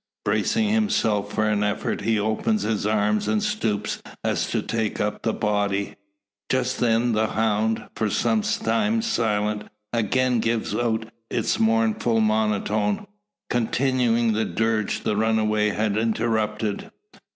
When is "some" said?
8.09-8.41